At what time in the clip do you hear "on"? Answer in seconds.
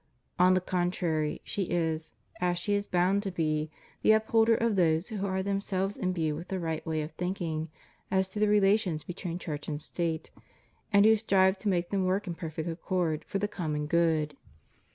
0.39-0.55